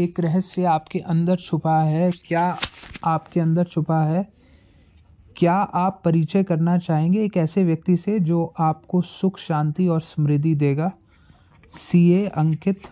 [0.00, 2.44] एक रहस्य आपके अंदर छुपा है क्या
[3.06, 4.26] आपके अंदर छुपा है
[5.36, 10.54] क्या आप परिचय करना चाहेंगे एक ऐसे व्यक्ति से जो आपको सुख शांति और समृद्धि
[10.62, 10.90] देगा
[11.78, 12.88] C A Ankit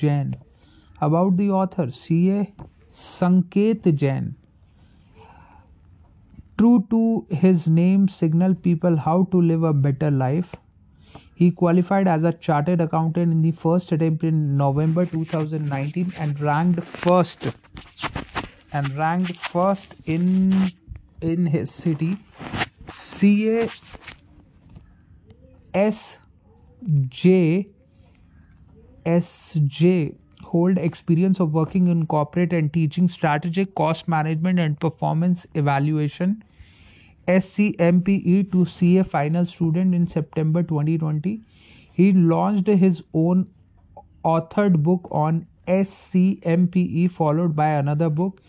[0.00, 0.34] Jain
[1.02, 2.46] about the author C A
[3.00, 4.34] Sanket Jain
[6.58, 7.02] true to
[7.42, 10.54] his name signal people how to live a better life
[11.34, 16.82] He qualified as a chartered accountant in the first attempt in November 2019 and ranked
[16.82, 17.54] first
[18.72, 20.52] and ranked first in
[21.20, 22.16] in his city
[22.90, 23.68] C A.
[25.72, 26.18] S
[27.08, 27.68] J.
[29.04, 30.14] S J.
[30.50, 36.42] hold experience of working in corporate and teaching strategic cost management and performance evaluation
[37.26, 41.40] SCMPE to CA final student in September 2020.
[41.92, 43.46] He launched his own
[44.24, 48.42] authored book on SCMPE, followed by another book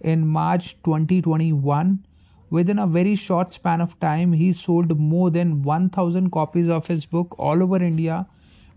[0.00, 2.06] in March 2021.
[2.48, 7.04] Within a very short span of time, he sold more than 1,000 copies of his
[7.06, 8.26] book all over India,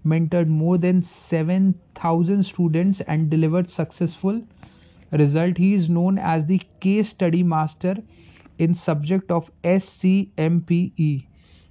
[0.06, 4.42] mentored more than 7,000 students, and delivered successful
[5.11, 5.59] results.
[5.59, 7.98] He is known as the case study master
[8.58, 11.28] in subject of SCMPE.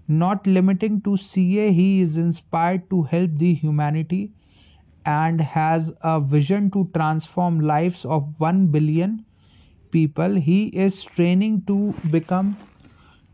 [0.06, 4.32] Not limiting to CA, he is inspired to help the humanity
[5.06, 9.24] and has a vision to transform lives of 1 billion
[9.90, 10.34] people.
[10.34, 12.56] He is training to become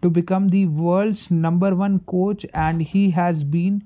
[0.02, 3.82] to become the world's number one coach and he has been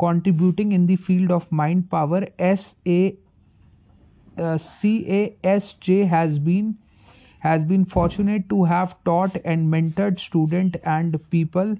[0.00, 2.26] contributing in the field of mind power.
[2.38, 3.16] S A
[4.38, 6.76] uh, CASJ has been
[7.40, 11.74] has been fortunate to have taught and mentored student and people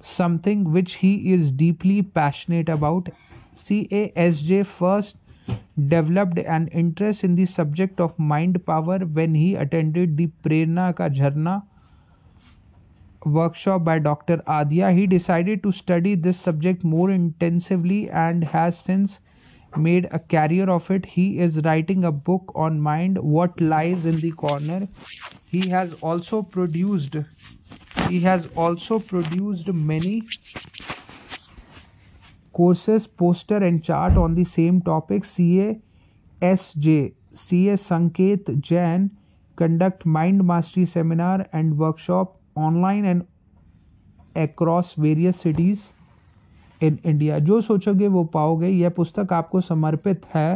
[0.00, 3.08] something which he is deeply passionate about
[3.60, 5.20] casj first
[5.94, 11.08] developed an interest in the subject of mind power when he attended the prerna ka
[11.20, 11.54] jharna
[13.38, 19.20] workshop by dr adia he decided to study this subject more intensively and has since
[19.76, 21.06] made a career of it.
[21.06, 24.88] He is writing a book on mind, What Lies in the Corner.
[25.50, 27.16] He has also produced
[28.08, 30.24] he has also produced many
[32.52, 35.24] courses, poster and chart on the same topic.
[35.24, 35.78] CA
[36.42, 39.10] SJ CA Sanket Jain
[39.56, 43.26] conduct mind mastery seminar and workshop online and
[44.36, 45.93] across various cities
[46.86, 50.48] in India जो सोचोगे वो पाओगे यह पुस्तक आपको समर्पित है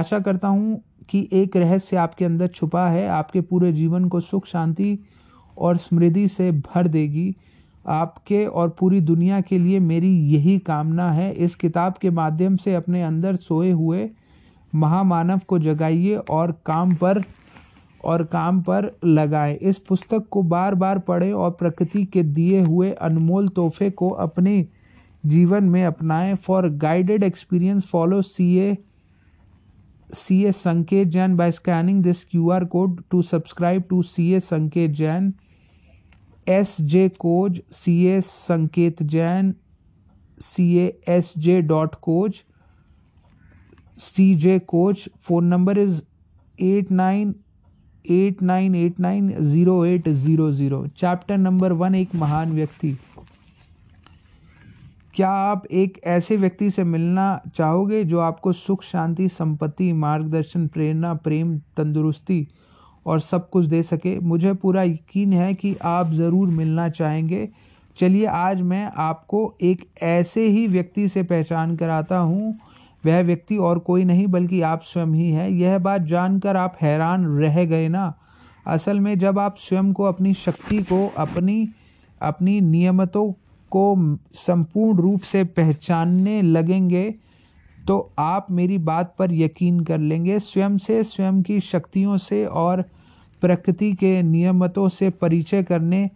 [0.00, 0.80] आशा करता हूँ
[1.10, 4.98] कि एक रहस्य आपके अंदर छुपा है आपके पूरे जीवन को सुख शांति
[5.66, 7.34] और समृद्धि से भर देगी
[8.00, 12.74] आपके और पूरी दुनिया के लिए मेरी यही कामना है इस किताब के माध्यम से
[12.74, 14.08] अपने अंदर सोए हुए
[14.82, 17.22] महामानव को जगाइए और काम पर
[18.04, 22.90] और काम पर लगाएं इस पुस्तक को बार बार पढ़ें और प्रकृति के दिए हुए
[22.92, 24.60] अनमोल तोहफे को अपनी
[25.26, 28.76] जीवन में अपनाएं for guided experience follow C A
[30.14, 34.40] C A Sanket Jain by scanning this Q R code to subscribe to C A
[34.40, 35.32] Sanket Jain
[36.48, 39.54] S J coach C A Sanket Jain
[40.40, 42.44] C A S J dot coach
[44.02, 46.00] C J coach phone number is
[46.64, 47.34] eight nine
[48.10, 52.96] eight nine eight nine zero eight zero zero chapter number one एक महान व्यक्ति
[55.16, 61.12] क्या आप एक ऐसे व्यक्ति से मिलना चाहोगे जो आपको सुख शांति संपत्ति मार्गदर्शन प्रेरणा
[61.24, 62.46] प्रेम तंदुरुस्ती
[63.06, 67.48] और सब कुछ दे सके मुझे पूरा यकीन है कि आप ज़रूर मिलना चाहेंगे
[68.00, 69.40] चलिए आज मैं आपको
[69.70, 72.54] एक ऐसे ही व्यक्ति से पहचान कराता हूँ
[73.06, 77.26] वह व्यक्ति और कोई नहीं बल्कि आप स्वयं ही हैं यह बात जानकर आप हैरान
[77.38, 78.12] रह गए ना
[78.76, 81.58] असल में जब आप स्वयं को अपनी शक्ति को अपनी
[82.32, 83.30] अपनी नियमतों
[83.74, 83.82] को
[84.46, 87.10] संपूर्ण रूप से पहचानने लगेंगे
[87.88, 92.82] तो आप मेरी बात पर यकीन कर लेंगे स्वयं से स्वयं की शक्तियों से और
[93.40, 96.08] प्रकृति के नियमतों से परिचय करने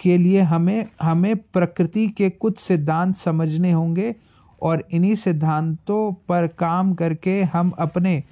[0.00, 4.14] के लिए हमें हमें प्रकृति के कुछ सिद्धांत समझने होंगे
[4.68, 8.22] और इन्हीं सिद्धांतों पर काम करके हम अपने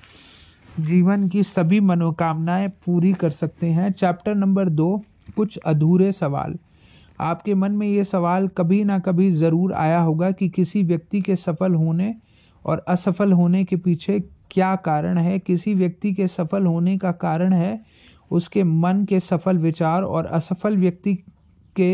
[0.81, 4.97] जीवन की सभी मनोकामनाएं पूरी कर सकते हैं चैप्टर नंबर दो
[5.37, 6.57] कुछ अधूरे सवाल
[7.21, 11.37] आपके मन में ये सवाल कभी ना कभी ज़रूर आया होगा कि किसी व्यक्ति के
[11.37, 12.15] सफल होने
[12.67, 14.19] और असफल होने के पीछे
[14.51, 17.81] क्या कारण है किसी व्यक्ति के सफल होने का कारण है
[18.37, 21.15] उसके मन के सफल विचार और असफल व्यक्ति
[21.81, 21.91] के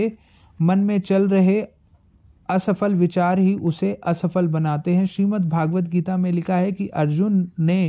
[0.66, 1.60] मन में चल रहे
[2.50, 7.46] असफल विचार ही उसे असफल बनाते हैं श्रीमद् भागवत गीता में लिखा है कि अर्जुन
[7.58, 7.82] ने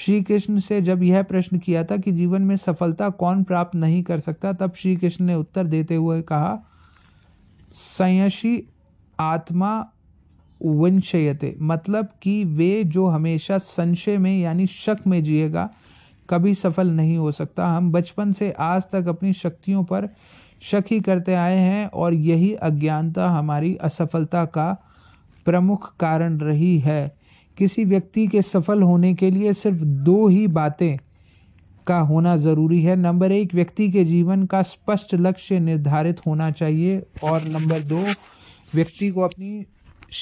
[0.00, 4.02] श्री कृष्ण से जब यह प्रश्न किया था कि जीवन में सफलता कौन प्राप्त नहीं
[4.10, 6.56] कर सकता तब श्री कृष्ण ने उत्तर देते हुए कहा
[7.78, 8.52] संयशी
[9.20, 9.72] आत्मा
[10.66, 15.68] वंशयते मतलब कि वे जो हमेशा संशय में यानी शक में जिएगा
[16.30, 20.08] कभी सफल नहीं हो सकता हम बचपन से आज तक अपनी शक्तियों पर
[20.70, 24.72] शक ही करते आए हैं और यही अज्ञानता हमारी असफलता का
[25.44, 27.02] प्रमुख कारण रही है
[27.58, 29.78] किसी व्यक्ति के सफल होने के लिए सिर्फ
[30.08, 30.96] दो ही बातें
[31.86, 37.00] का होना ज़रूरी है नंबर एक व्यक्ति के जीवन का स्पष्ट लक्ष्य निर्धारित होना चाहिए
[37.30, 38.04] और नंबर दो
[38.74, 39.64] व्यक्ति को अपनी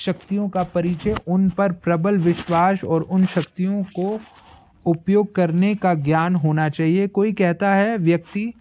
[0.05, 4.19] शक्तियों का परिचय उन पर प्रबल विश्वास और उन शक्तियों को
[4.91, 8.53] उपयोग करने का ज्ञान होना चाहिए कोई कहता है व्यक्ति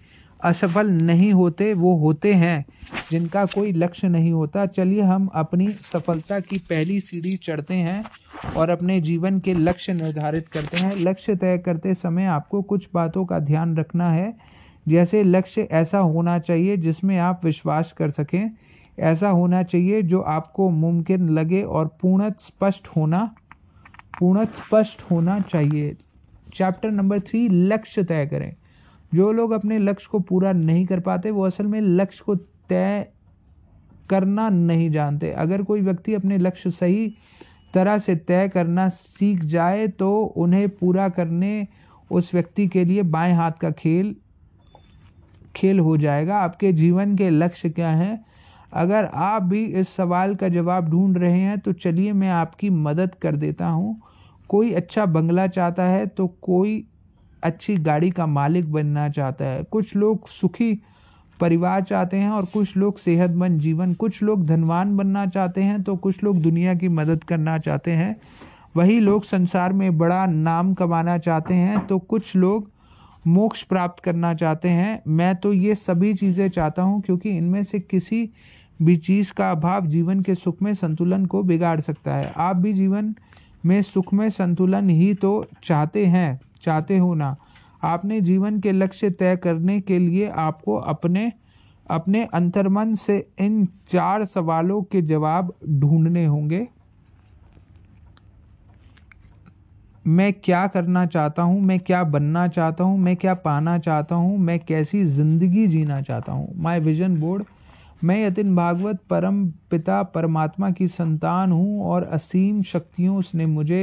[0.44, 2.64] असफल नहीं होते वो होते हैं
[3.12, 8.04] जिनका कोई लक्ष्य नहीं होता चलिए हम अपनी सफलता की पहली सीढ़ी चढ़ते हैं
[8.58, 13.26] और अपने जीवन के लक्ष्य निर्धारित करते हैं लक्ष्य तय करते समय आपको कुछ बातों
[13.26, 14.34] का ध्यान रखना है
[14.88, 18.50] जैसे लक्ष्य ऐसा होना चाहिए जिसमें आप विश्वास कर सकें
[19.04, 23.24] ऐसा होना चाहिए जो आपको मुमकिन लगे और पूर्णत स्पष्ट होना
[24.20, 25.96] पूर्णत स्पष्ट होना चाहिए
[26.58, 28.52] चैप्टर नंबर थ्री लक्ष्य तय करें
[29.14, 32.36] जो लोग अपने लक्ष्य को पूरा नहीं कर पाते वो असल में लक्ष्य को
[32.70, 33.06] तय
[34.10, 37.08] करना नहीं जानते अगर कोई व्यक्ति अपने लक्ष्य सही
[37.74, 41.68] तरह से तय करना सीख जाए तो उन्हें पूरा करने
[42.16, 44.16] उस व्यक्ति के लिए बाएं हाथ का खेल
[45.56, 48.20] खेल हो जाएगा आपके जीवन के लक्ष्य क्या हैं
[48.82, 53.16] अगर आप भी इस सवाल का जवाब ढूंढ रहे हैं तो चलिए मैं आपकी मदद
[53.22, 54.00] कर देता हूँ
[54.50, 56.84] कोई अच्छा बंगला चाहता है तो कोई
[57.46, 60.74] अच्छी गाड़ी का मालिक बनना चाहता है कुछ लोग सुखी
[61.40, 65.96] परिवार चाहते हैं और कुछ लोग सेहतमंद जीवन कुछ लोग धनवान बनना चाहते हैं तो
[66.06, 68.16] कुछ लोग दुनिया की मदद करना चाहते हैं
[68.78, 72.72] वही लोग संसार में बड़ा नाम कमाना चाहते हैं तो कुछ लोग
[73.36, 77.80] मोक्ष प्राप्त करना चाहते हैं मैं तो ये सभी चीज़ें चाहता हूँ क्योंकि इनमें से
[77.94, 78.30] किसी
[78.88, 82.74] भी चीज़ का अभाव जीवन के सुख में संतुलन को बिगाड़ सकता है आप भी
[82.82, 83.16] जीवन
[83.66, 85.32] में सुख में संतुलन ही तो
[85.64, 86.28] चाहते हैं
[86.64, 87.36] चाहते हो ना
[87.84, 91.32] आपने जीवन के लक्ष्य तय करने के लिए आपको अपने
[91.92, 96.68] अपने अंतर्मन से इन चार सवालों के जवाब ढूंढने होंगे
[100.18, 104.38] मैं क्या करना चाहता हूँ मैं क्या बनना चाहता हूँ मैं क्या पाना चाहता हूँ
[104.48, 107.44] मैं कैसी ज़िंदगी जीना चाहता हूँ माई विजन बोर्ड
[108.04, 113.82] मैं यतिन भागवत परम पिता परमात्मा की संतान हूँ और असीम शक्तियों उसने मुझे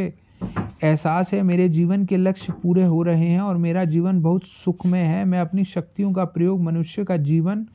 [0.85, 5.03] एहसास है मेरे जीवन के लक्ष्य पूरे हो रहे हैं और मेरा जीवन बहुत सुखमय
[5.11, 7.67] है मैं अपनी शक्तियों का प्रयोग मनुष्य का जीवन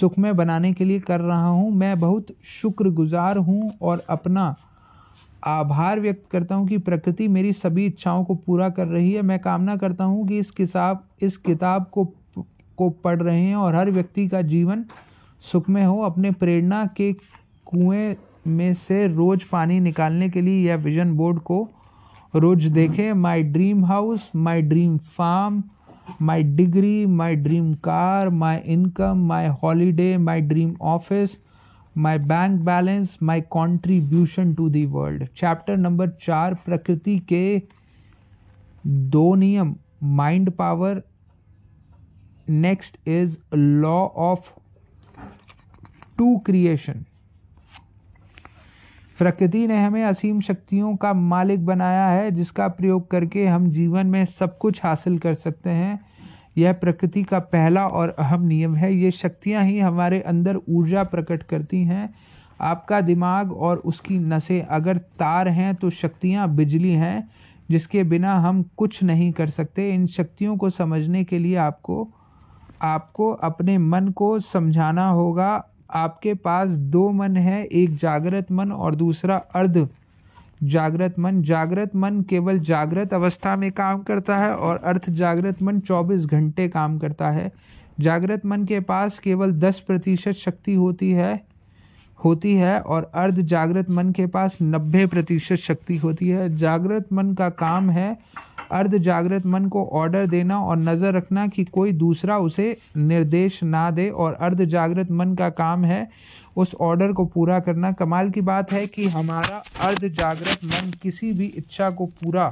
[0.00, 2.26] सुखमय बनाने के लिए कर रहा हूँ मैं बहुत
[2.60, 4.54] शुक्रगुजार हूँ और अपना
[5.46, 9.38] आभार व्यक्त करता हूँ कि प्रकृति मेरी सभी इच्छाओं को पूरा कर रही है मैं
[9.40, 12.04] कामना करता हूँ कि इस किताब इस किताब को
[12.76, 14.84] को पढ़ रहे हैं और हर व्यक्ति का जीवन
[15.52, 17.12] सुखमय हो अपने प्रेरणा के
[17.72, 18.14] कुएं
[18.56, 21.66] में से रोज़ पानी निकालने के लिए यह विजन बोर्ड को
[22.42, 25.62] रोज देखें my dream house my dream farm
[26.26, 31.38] my degree my dream car my income my holiday my dream office
[32.06, 37.42] my bank balance my contribution to the world chapter number चार प्रकृति के
[39.16, 39.74] दो नियम
[40.20, 41.02] mind power
[42.50, 43.98] next is law
[44.30, 44.54] of
[46.18, 47.04] to creation
[49.18, 54.24] प्रकृति ने हमें असीम शक्तियों का मालिक बनाया है जिसका प्रयोग करके हम जीवन में
[54.24, 55.98] सब कुछ हासिल कर सकते हैं
[56.58, 61.42] यह प्रकृति का पहला और अहम नियम है ये शक्तियाँ ही हमारे अंदर ऊर्जा प्रकट
[61.50, 62.08] करती हैं
[62.70, 67.28] आपका दिमाग और उसकी नसें अगर तार हैं तो शक्तियाँ बिजली हैं
[67.70, 72.08] जिसके बिना हम कुछ नहीं कर सकते इन शक्तियों को समझने के लिए आपको
[72.94, 75.54] आपको अपने मन को समझाना होगा
[75.94, 79.86] आपके पास दो मन है एक जागृत मन और दूसरा अर्ध
[80.62, 85.80] जागृत मन जागृत मन केवल जागृत अवस्था में काम करता है और अर्थ जागृत मन
[85.90, 87.50] 24 घंटे काम करता है
[88.00, 91.34] जागृत मन के पास केवल 10 प्रतिशत शक्ति होती है
[92.24, 97.32] होती है और अर्ध जागृत मन के पास 90 प्रतिशत शक्ति होती है जागृत मन
[97.38, 98.16] का काम है
[98.72, 103.90] अर्ध जागृत मन को ऑर्डर देना और नज़र रखना कि कोई दूसरा उसे निर्देश ना
[103.90, 106.08] दे और अर्ध जागृत मन का काम है
[106.62, 111.32] उस ऑर्डर को पूरा करना कमाल की बात है कि हमारा अर्ध जागृत मन किसी
[111.40, 112.48] भी इच्छा को पूरा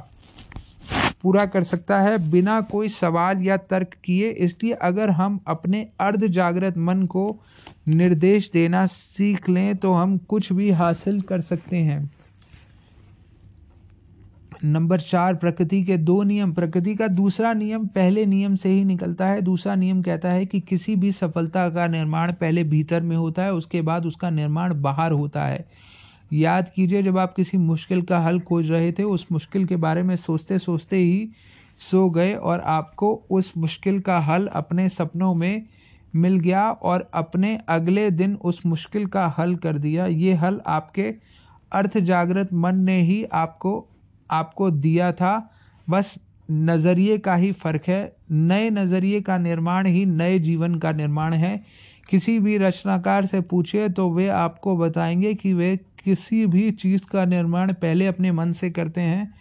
[1.21, 6.27] पूरा कर सकता है बिना कोई सवाल या तर्क किए इसलिए अगर हम अपने अर्ध
[6.37, 7.25] जागृत मन को
[7.87, 11.99] निर्देश देना सीख लें तो हम कुछ भी हासिल कर सकते हैं
[14.73, 19.25] नंबर चार प्रकृति के दो नियम प्रकृति का दूसरा नियम पहले नियम से ही निकलता
[19.27, 23.43] है दूसरा नियम कहता है कि किसी भी सफलता का निर्माण पहले भीतर में होता
[23.43, 25.63] है उसके बाद उसका निर्माण बाहर होता है
[26.33, 30.03] याद कीजिए जब आप किसी मुश्किल का हल खोज रहे थे उस मुश्किल के बारे
[30.03, 31.27] में सोचते सोचते ही
[31.91, 35.61] सो गए और आपको उस मुश्किल का हल अपने सपनों में
[36.23, 41.13] मिल गया और अपने अगले दिन उस मुश्किल का हल कर दिया ये हल आपके
[41.81, 43.75] अर्थ जागृत मन ने ही आपको
[44.31, 45.33] आपको दिया था
[45.89, 46.15] बस
[46.51, 48.01] नज़रिए का ही फ़र्क है
[48.31, 51.59] नए नज़रिए का निर्माण ही नए जीवन का निर्माण है
[52.09, 57.25] किसी भी रचनाकार से पूछे तो वे आपको बताएंगे कि वे किसी भी चीज़ का
[57.25, 59.33] निर्माण पहले अपने मन से करते हैं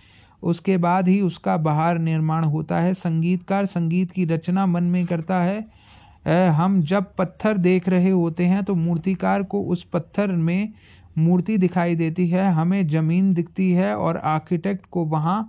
[0.52, 5.40] उसके बाद ही उसका बाहर निर्माण होता है संगीतकार संगीत की रचना मन में करता
[5.42, 10.72] है हम जब पत्थर देख रहे होते हैं तो मूर्तिकार को उस पत्थर में
[11.18, 15.48] मूर्ति दिखाई देती है हमें ज़मीन दिखती है और आर्किटेक्ट को वहाँ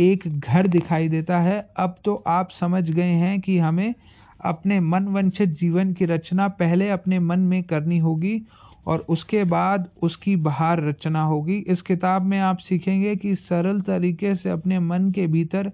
[0.00, 3.94] एक घर दिखाई देता है अब तो आप समझ गए हैं कि हमें
[4.50, 4.78] अपने
[5.12, 8.40] वंचित जीवन की रचना पहले अपने मन में करनी होगी
[8.90, 14.34] और उसके बाद उसकी बाहर रचना होगी इस किताब में आप सीखेंगे कि सरल तरीके
[14.34, 15.70] से अपने मन के भीतर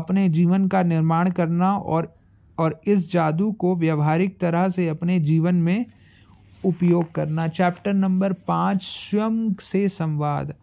[0.00, 2.12] अपने जीवन का निर्माण करना और
[2.60, 5.84] और इस जादू को व्यवहारिक तरह से अपने जीवन में
[6.64, 10.54] उपयोग करना चैप्टर नंबर पाँच स्वयं से संवाद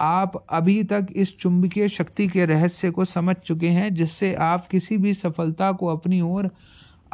[0.00, 4.96] आप अभी तक इस चुंबकीय शक्ति के रहस्य को समझ चुके हैं जिससे आप किसी
[4.98, 6.50] भी सफलता को अपनी ओर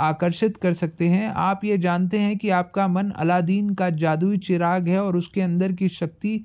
[0.01, 4.89] आकर्षित कर सकते हैं आप ये जानते हैं कि आपका मन अलादीन का जादुई चिराग
[4.89, 6.41] है और उसके अंदर की शक्ति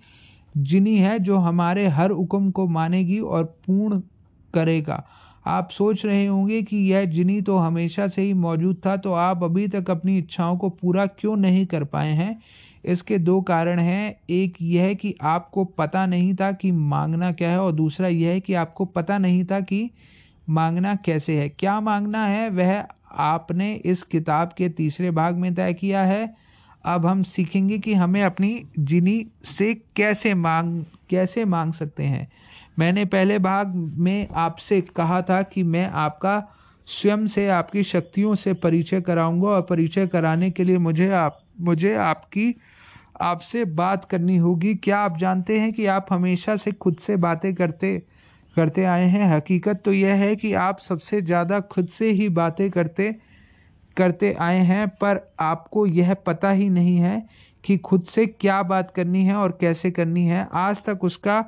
[0.57, 3.99] जिनी है जो हमारे हर हुक्म को मानेगी और पूर्ण
[4.53, 5.03] करेगा
[5.47, 9.43] आप सोच रहे होंगे कि यह जिनी तो हमेशा से ही मौजूद था तो आप
[9.43, 12.37] अभी तक अपनी इच्छाओं को पूरा क्यों नहीं कर पाए हैं
[12.93, 17.59] इसके दो कारण हैं एक यह कि आपको पता नहीं था कि मांगना क्या है
[17.61, 19.89] और दूसरा यह है कि आपको पता नहीं था कि
[20.57, 22.77] मांगना कैसे है क्या मांगना है वह
[23.25, 26.33] आपने इस किताब के तीसरे भाग में तय किया है
[26.93, 29.25] अब हम सीखेंगे कि हमें अपनी जिनी
[29.57, 32.27] से कैसे मांग कैसे मांग सकते हैं
[32.79, 33.73] मैंने पहले भाग
[34.05, 36.41] में आपसे कहा था कि मैं आपका
[36.87, 41.93] स्वयं से आपकी शक्तियों से परिचय कराऊंगा और परिचय कराने के लिए मुझे आप मुझे
[41.95, 42.53] आपकी
[43.21, 47.53] आपसे बात करनी होगी क्या आप जानते हैं कि आप हमेशा से खुद से बातें
[47.55, 47.97] करते
[48.55, 52.69] करते आए हैं हकीकत तो यह है कि आप सबसे ज़्यादा खुद से ही बातें
[52.71, 53.15] करते
[53.97, 57.25] करते आए हैं पर आपको यह पता ही नहीं है
[57.65, 61.43] कि खुद से क्या बात करनी है और कैसे करनी है आज तक उसका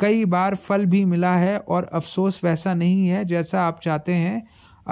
[0.00, 4.42] कई बार फल भी मिला है और अफसोस वैसा नहीं है जैसा आप चाहते हैं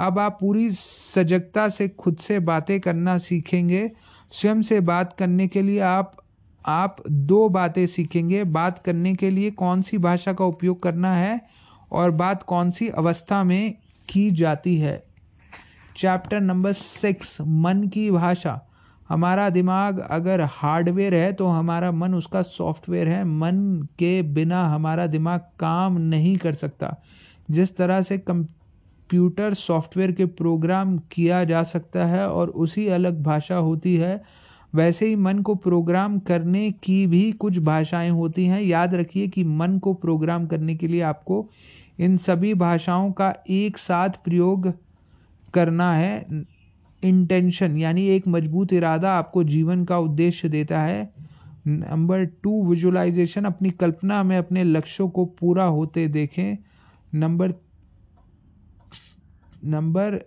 [0.05, 3.89] अब आप पूरी सजगता से खुद से बातें करना सीखेंगे
[4.39, 6.15] स्वयं से बात करने के लिए आप
[6.69, 6.95] आप
[7.31, 11.39] दो बातें सीखेंगे बात करने के लिए कौन सी भाषा का उपयोग करना है
[12.01, 13.73] और बात कौन सी अवस्था में
[14.09, 15.01] की जाती है
[15.97, 18.59] चैप्टर नंबर सिक्स मन की भाषा
[19.09, 23.57] हमारा दिमाग अगर हार्डवेयर है तो हमारा मन उसका सॉफ्टवेयर है मन
[23.99, 26.95] के बिना हमारा दिमाग काम नहीं कर सकता
[27.57, 33.55] जिस तरह से कंप्यूटर सॉफ्टवेयर के प्रोग्राम किया जा सकता है और उसी अलग भाषा
[33.69, 34.21] होती है
[34.75, 39.43] वैसे ही मन को प्रोग्राम करने की भी कुछ भाषाएं होती हैं याद रखिए कि
[39.61, 41.45] मन को प्रोग्राम करने के लिए आपको
[42.05, 44.71] इन सभी भाषाओं का एक साथ प्रयोग
[45.53, 46.11] करना है
[47.05, 51.09] इंटेंशन यानी एक मजबूत इरादा आपको जीवन का उद्देश्य देता है
[51.67, 56.57] नंबर टू विजुलाइजेशन अपनी कल्पना में अपने लक्ष्यों को पूरा होते देखें
[57.19, 57.53] नंबर
[59.73, 60.17] नंबर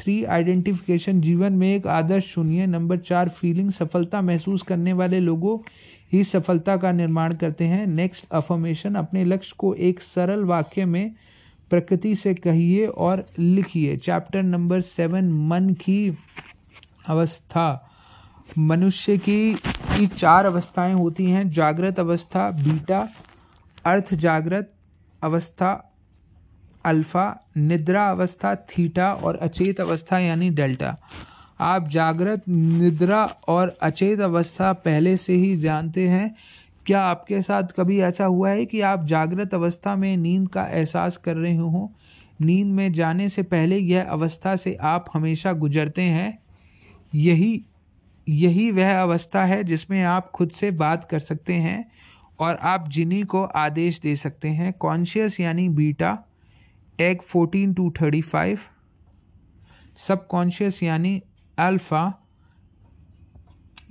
[0.00, 5.58] थ्री आइडेंटिफिकेशन जीवन में एक आदर्श सुनिए नंबर चार फीलिंग सफलता महसूस करने वाले लोगों
[6.12, 11.14] ही सफलता का निर्माण करते हैं नेक्स्ट अफर्मेशन अपने लक्ष्य को एक सरल वाक्य में
[11.72, 15.98] प्रकृति से कहिए और लिखिए चैप्टर नंबर सेवन मन की
[17.14, 17.64] अवस्था
[18.58, 23.00] मनुष्य की ये चार अवस्थाएं होती हैं जागृत अवस्था बीटा
[23.92, 24.70] अर्थ जागृत
[25.30, 25.70] अवस्था
[26.92, 27.24] अल्फा
[27.72, 30.96] निद्रा अवस्था थीटा और अचेत अवस्था यानी डेल्टा
[31.72, 33.24] आप जागृत निद्रा
[33.54, 36.34] और अचेत अवस्था पहले से ही जानते हैं
[36.86, 41.16] क्या आपके साथ कभी ऐसा हुआ है कि आप जागृत अवस्था में नींद का एहसास
[41.24, 41.86] कर रहे हों
[42.46, 46.38] नींद में जाने से पहले यह अवस्था से आप हमेशा गुजरते हैं
[47.14, 47.62] यही
[48.28, 51.84] यही वह अवस्था है जिसमें आप खुद से बात कर सकते हैं
[52.40, 56.18] और आप जिनी को आदेश दे सकते हैं कॉन्शियस यानी beta
[57.00, 58.60] egg fourteen to thirty five
[60.26, 61.20] subconscious यानी
[61.68, 62.06] alpha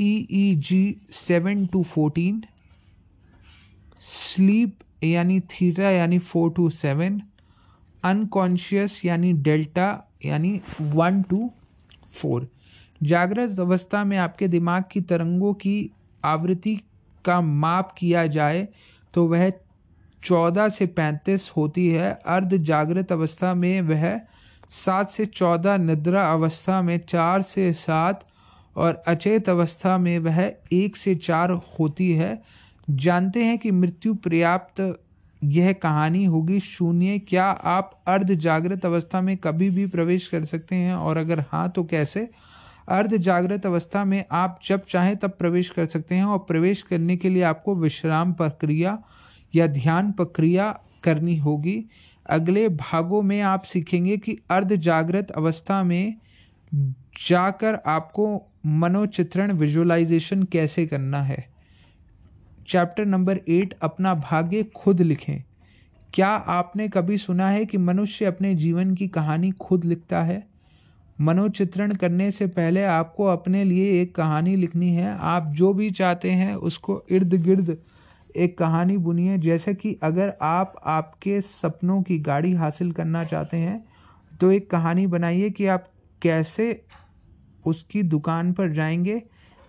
[0.01, 0.81] E E G
[1.11, 2.43] seven to fourteen
[4.03, 7.21] sleep यानी थीटा यानी फोर टू सेवन
[8.09, 9.85] अनकॉन्शियस यानी डेल्टा
[10.25, 10.59] यानी
[10.93, 11.49] वन टू
[12.21, 12.47] फोर
[13.11, 15.75] जागृत अवस्था में आपके दिमाग की तरंगों की
[16.31, 16.75] आवृत्ति
[17.25, 18.67] का माप किया जाए
[19.13, 19.51] तो वह
[20.23, 24.09] चौदह से पैंतीस होती है अर्ध जागृत अवस्था में वह
[24.81, 28.25] सात से चौदह निद्रा अवस्था में चार से सात
[28.83, 30.43] और अचेत अवस्था में वह
[30.73, 32.41] एक से चार होती है
[32.99, 34.79] जानते हैं कि मृत्यु पर्याप्त
[35.57, 37.45] यह कहानी होगी शून्य क्या
[37.75, 41.83] आप अर्ध जागृत अवस्था में कभी भी प्रवेश कर सकते हैं और अगर हाँ तो
[41.91, 42.27] कैसे
[42.97, 47.15] अर्ध जागृत अवस्था में आप जब चाहें तब प्रवेश कर सकते हैं और प्रवेश करने
[47.17, 48.97] के लिए आपको विश्राम प्रक्रिया
[49.55, 50.69] या ध्यान प्रक्रिया
[51.03, 51.83] करनी होगी
[52.31, 56.15] अगले भागों में आप सीखेंगे कि अर्ध जागृत अवस्था में
[57.29, 58.27] जाकर आपको
[58.81, 61.47] मनोचित्रण विजुअलाइजेशन कैसे करना है
[62.69, 65.41] चैप्टर नंबर एट अपना भाग्य खुद लिखें
[66.13, 70.43] क्या आपने कभी सुना है कि मनुष्य अपने जीवन की कहानी खुद लिखता है
[71.21, 76.31] मनोचित्रण करने से पहले आपको अपने लिए एक कहानी लिखनी है आप जो भी चाहते
[76.41, 77.77] हैं उसको इर्द गिर्द
[78.43, 83.83] एक कहानी बुनिए जैसे कि अगर आप आपके सपनों की गाड़ी हासिल करना चाहते हैं
[84.41, 85.87] तो एक कहानी बनाइए कि आप
[86.21, 86.81] कैसे
[87.67, 89.21] उसकी दुकान पर जाएंगे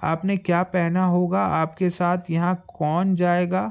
[0.04, 3.71] आपने क्या पहना होगा आपके साथ यहाँ कौन जाएगा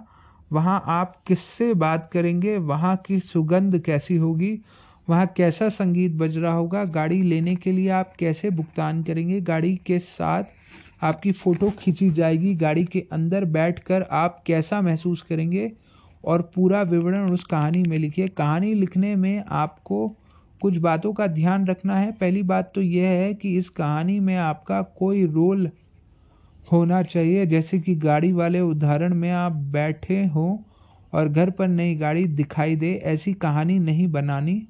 [0.53, 4.59] वहाँ आप किससे बात करेंगे वहाँ की सुगंध कैसी होगी
[5.09, 9.75] वहाँ कैसा संगीत बज रहा होगा गाड़ी लेने के लिए आप कैसे भुगतान करेंगे गाड़ी
[9.85, 10.43] के साथ
[11.03, 15.71] आपकी फ़ोटो खींची जाएगी गाड़ी के अंदर बैठकर आप कैसा महसूस करेंगे
[16.31, 20.07] और पूरा विवरण उस कहानी में लिखिए कहानी लिखने में आपको
[20.61, 24.35] कुछ बातों का ध्यान रखना है पहली बात तो यह है कि इस कहानी में
[24.37, 25.69] आपका कोई रोल
[26.71, 30.57] होना चाहिए जैसे कि गाड़ी वाले उदाहरण में आप बैठे हों
[31.19, 34.61] और घर पर नई गाड़ी दिखाई दे ऐसी कहानी नहीं बनानी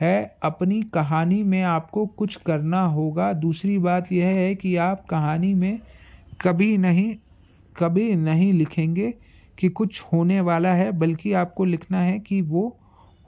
[0.00, 0.14] है
[0.44, 5.78] अपनी कहानी में आपको कुछ करना होगा दूसरी बात यह है कि आप कहानी में
[6.44, 7.14] कभी नहीं
[7.78, 9.12] कभी नहीं लिखेंगे
[9.58, 12.66] कि कुछ होने वाला है बल्कि आपको लिखना है कि वो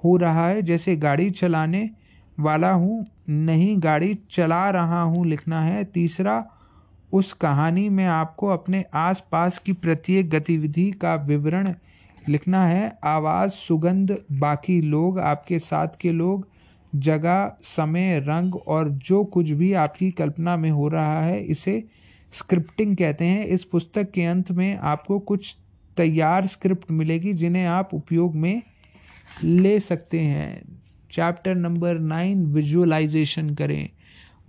[0.05, 1.88] हो रहा है जैसे गाड़ी चलाने
[2.40, 6.44] वाला हूँ नहीं गाड़ी चला रहा हूँ लिखना है तीसरा
[7.16, 11.73] उस कहानी में आपको अपने आसपास की प्रत्येक गतिविधि का विवरण
[12.29, 16.47] लिखना है आवाज़ सुगंध बाकी लोग आपके साथ के लोग
[17.05, 21.83] जगह समय रंग और जो कुछ भी आपकी कल्पना में हो रहा है इसे
[22.38, 25.57] स्क्रिप्टिंग कहते हैं इस पुस्तक के अंत में आपको कुछ
[25.97, 28.62] तैयार स्क्रिप्ट मिलेगी जिन्हें आप उपयोग में
[29.44, 30.61] ले सकते हैं
[31.12, 33.88] चैप्टर नंबर नाइन विजुअलाइजेशन करें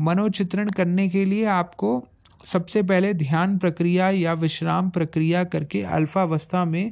[0.01, 1.99] मनोचित्रण करने के लिए आपको
[2.45, 6.91] सबसे पहले ध्यान प्रक्रिया या विश्राम प्रक्रिया करके अल्फावस्था में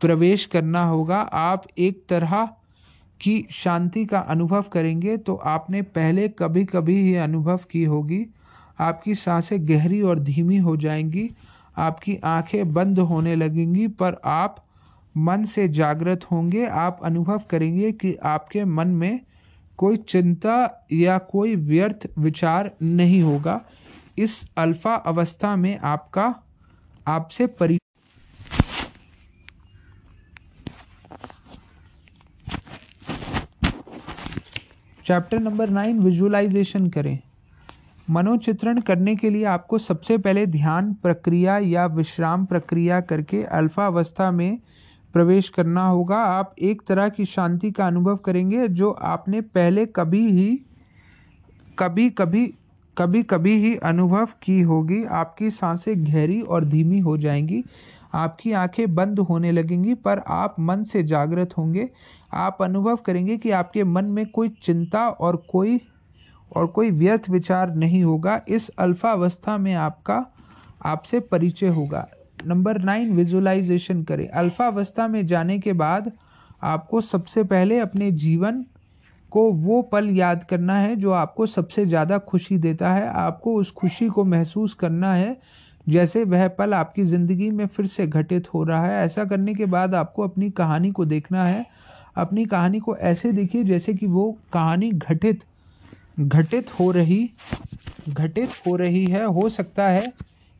[0.00, 2.48] प्रवेश करना होगा आप एक तरह
[3.22, 8.24] की शांति का अनुभव करेंगे तो आपने पहले कभी कभी ये अनुभव की होगी
[8.80, 11.30] आपकी सांसें गहरी और धीमी हो जाएंगी
[11.78, 14.64] आपकी आंखें बंद होने लगेंगी पर आप
[15.16, 19.20] मन से जागृत होंगे आप अनुभव करेंगे कि आपके मन में
[19.78, 20.56] कोई चिंता
[20.92, 23.60] या कोई व्यर्थ विचार नहीं होगा
[24.18, 26.34] इस अल्फा अवस्था में आपका
[27.08, 27.78] आपसे परि
[35.06, 37.18] चैप्टर नंबर नाइन विजुअलाइजेशन करें
[38.14, 44.30] मनोचित्रण करने के लिए आपको सबसे पहले ध्यान प्रक्रिया या विश्राम प्रक्रिया करके अल्फा अवस्था
[44.32, 44.58] में
[45.12, 50.26] प्रवेश करना होगा आप एक तरह की शांति का अनुभव करेंगे जो आपने पहले कभी
[50.32, 50.48] ही
[51.78, 52.46] कभी कभी
[52.98, 57.62] कभी कभी ही अनुभव की होगी आपकी सांसें गहरी और धीमी हो जाएंगी
[58.22, 61.88] आपकी आंखें बंद होने लगेंगी पर आप मन से जागृत होंगे
[62.46, 65.80] आप अनुभव करेंगे कि आपके मन में कोई चिंता और कोई
[66.56, 70.24] और कोई व्यर्थ विचार नहीं होगा इस अल्फावस्था में आपका
[70.92, 72.06] आपसे परिचय होगा
[72.46, 76.10] नंबर नाइन विजुलाइजेशन करें अल्फावस्था में जाने के बाद
[76.74, 78.64] आपको सबसे पहले अपने जीवन
[79.32, 83.70] को वो पल याद करना है जो आपको सबसे ज़्यादा खुशी देता है आपको उस
[83.82, 85.36] खुशी को महसूस करना है
[85.88, 89.66] जैसे वह पल आपकी ज़िंदगी में फिर से घटित हो रहा है ऐसा करने के
[89.74, 91.64] बाद आपको अपनी कहानी को देखना है
[92.24, 95.44] अपनी कहानी को ऐसे देखिए जैसे कि वो कहानी घटित
[96.20, 97.28] घटित हो रही
[98.08, 100.12] घटित हो रही है हो सकता है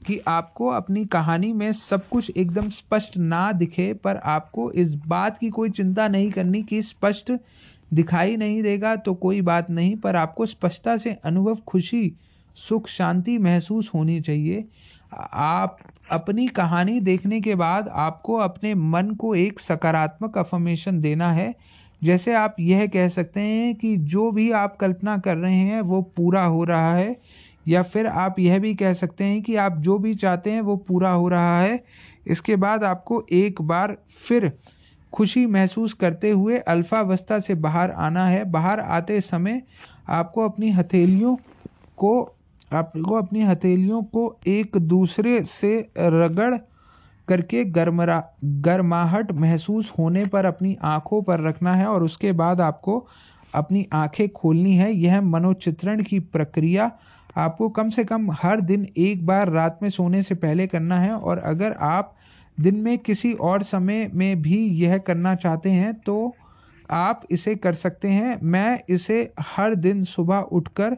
[0.07, 5.39] कि आपको अपनी कहानी में सब कुछ एकदम स्पष्ट ना दिखे पर आपको इस बात
[5.39, 7.33] की कोई चिंता नहीं करनी कि स्पष्ट
[7.94, 12.03] दिखाई नहीं देगा तो कोई बात नहीं पर आपको स्पष्टता से अनुभव खुशी
[12.68, 14.64] सुख शांति महसूस होनी चाहिए
[15.12, 15.76] आप
[16.12, 21.55] अपनी कहानी देखने के बाद आपको अपने मन को एक सकारात्मक अफर्मेशन देना है
[22.05, 26.00] जैसे आप यह कह सकते हैं कि जो भी आप कल्पना कर रहे हैं वो
[26.16, 27.16] पूरा हो रहा है
[27.68, 30.76] या फिर आप यह भी कह सकते हैं कि आप जो भी चाहते हैं वो
[30.88, 31.83] पूरा हो रहा है
[32.35, 34.50] इसके बाद आपको एक बार फिर
[35.12, 39.62] खुशी महसूस करते हुए अल्फावस्था से बाहर आना है बाहर आते समय
[40.18, 41.37] आपको अपनी हथेलियों
[42.03, 42.12] को
[42.81, 46.55] आपको अपनी हथेलियों को एक दूसरे से रगड़
[47.29, 48.23] करके गर्मरा
[48.66, 53.07] गर्माहट महसूस होने पर अपनी आँखों पर रखना है और उसके बाद आपको
[53.55, 56.90] अपनी आंखें खोलनी है यह मनोचित्रण की प्रक्रिया
[57.38, 61.12] आपको कम से कम हर दिन एक बार रात में सोने से पहले करना है
[61.16, 62.14] और अगर आप
[62.62, 66.16] दिन में किसी और समय में भी यह करना चाहते हैं तो
[67.03, 69.18] आप इसे कर सकते हैं मैं इसे
[69.57, 70.96] हर दिन सुबह उठकर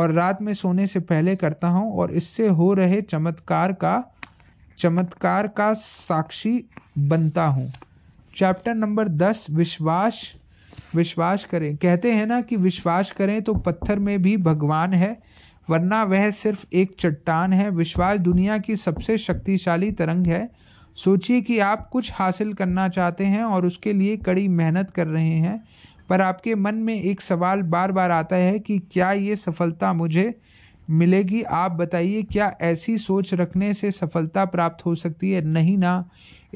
[0.00, 3.94] और रात में सोने से पहले करता हूं और इससे हो रहे चमत्कार का
[4.78, 6.52] चमत्कार का साक्षी
[7.12, 7.68] बनता हूं
[8.38, 10.20] चैप्टर नंबर दस विश्वास
[10.96, 15.16] विश्वास करें कहते हैं ना कि विश्वास करें तो पत्थर में भी भगवान है
[15.70, 20.48] वरना वह सिर्फ एक चट्टान है विश्वास दुनिया की सबसे शक्तिशाली तरंग है
[20.96, 25.36] सोचिए कि आप कुछ हासिल करना चाहते हैं और उसके लिए कड़ी मेहनत कर रहे
[25.38, 25.62] हैं
[26.08, 30.32] पर आपके मन में एक सवाल बार बार आता है कि क्या ये सफलता मुझे
[30.90, 36.04] मिलेगी आप बताइए क्या ऐसी सोच रखने से सफलता प्राप्त हो सकती है नहीं ना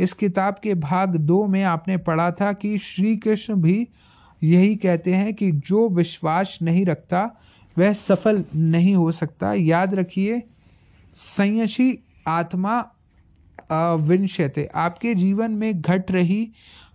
[0.05, 3.87] इस किताब के भाग दो में आपने पढ़ा था कि श्री कृष्ण भी
[4.44, 7.29] यही कहते हैं कि जो विश्वास नहीं रखता
[7.79, 10.42] वह सफल नहीं हो सकता याद रखिए
[11.14, 12.81] संयशी आत्मा
[13.71, 16.49] विंशते आपके जीवन में घट रही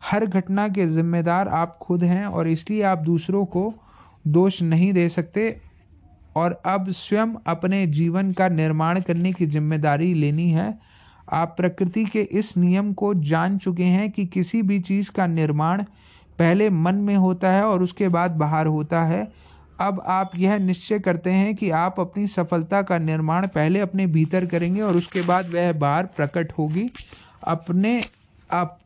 [0.10, 3.74] हर घटना के जिम्मेदार आप खुद हैं और इसलिए आप दूसरों को
[4.28, 5.56] दोष नहीं दे सकते
[6.38, 10.74] और अब स्वयं अपने जीवन का निर्माण करने की जिम्मेदारी लेनी है
[11.34, 15.84] आप प्रकृति के इस नियम को जान चुके हैं कि किसी भी चीज़ का निर्माण
[16.40, 19.32] पहले मन में होता है और उसके बाद बाहर होता है
[19.82, 24.46] अब आप यह निश्चय करते हैं कि आप अपनी सफलता का निर्माण पहले अपने भीतर
[24.54, 26.90] करेंगे और उसके बाद वह बाहर प्रकट होगी
[27.48, 28.02] अपने
[28.60, 28.78] आप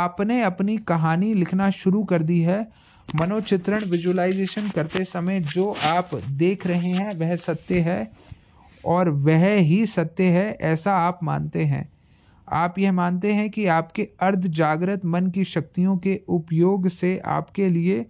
[0.00, 2.60] आपने अपनी कहानी लिखना शुरू कर दी है
[3.20, 6.10] मनोचित्रण विजुलाइजेशन करते समय जो आप
[6.44, 8.10] देख रहे हैं वह सत्य है
[8.96, 11.88] और वह ही सत्य है ऐसा आप मानते हैं
[12.64, 17.68] आप यह मानते हैं कि आपके अर्ध जागृत मन की शक्तियों के उपयोग से आपके
[17.70, 18.06] लिए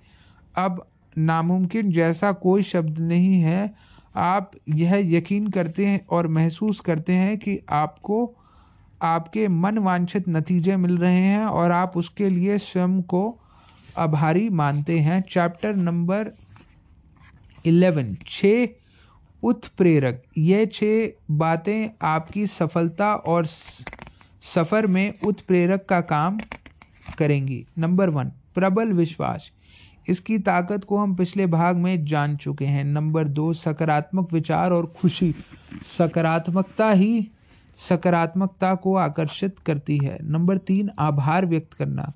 [0.65, 0.85] अब
[1.17, 3.71] नामुमकिन जैसा कोई शब्द नहीं है
[4.17, 8.25] आप यह यकीन करते हैं और महसूस करते हैं कि आपको
[9.03, 9.47] आपके
[9.81, 13.23] वांछित नतीजे मिल रहे हैं और आप उसके लिए स्वयं को
[13.99, 16.31] आभारी मानते हैं चैप्टर नंबर
[17.67, 18.69] इलेवन छः
[19.49, 26.39] उत्प्रेरक ये छः बातें आपकी सफलता और सफ़र में उत्प्रेरक का काम
[27.19, 29.51] करेंगी नंबर वन प्रबल विश्वास
[30.11, 34.87] इसकी ताकत को हम पिछले भाग में जान चुके हैं नंबर दो सकारात्मक विचार और
[35.01, 35.35] खुशी
[35.97, 37.11] सकारात्मकता ही
[37.89, 42.13] सकारात्मकता को आकर्षित करती है नंबर तीन आभार व्यक्त करना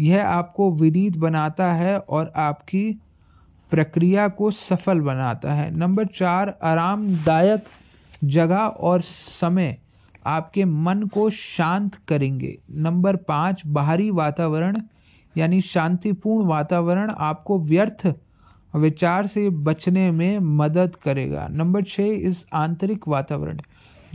[0.00, 2.82] यह आपको विनीत बनाता है और आपकी
[3.70, 7.64] प्रक्रिया को सफल बनाता है नंबर चार आरामदायक
[8.36, 8.56] जगह
[8.88, 9.76] और समय
[10.26, 14.76] आपके मन को शांत करेंगे नंबर पाँच बाहरी वातावरण
[15.36, 18.06] यानी शांतिपूर्ण वातावरण आपको व्यर्थ
[18.80, 23.58] विचार से बचने में मदद करेगा नंबर छः इस आंतरिक वातावरण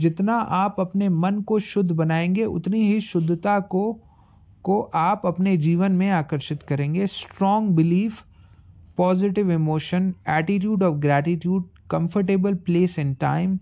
[0.00, 3.82] जितना आप अपने मन को शुद्ध बनाएंगे उतनी ही शुद्धता को
[4.64, 8.22] को आप अपने जीवन में आकर्षित करेंगे strong belief
[8.96, 13.56] positive emotion attitude of gratitude comfortable place and time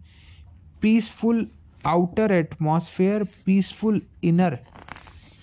[0.82, 1.46] peaceful
[1.86, 4.00] outer atmosphere peaceful
[4.32, 4.58] inner